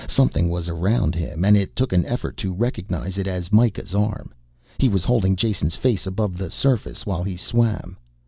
[0.09, 4.33] Something was around him and it took an effort to recognize it as Mikah's arm;
[4.79, 7.97] he was holding Jason's face above the surface while he swam.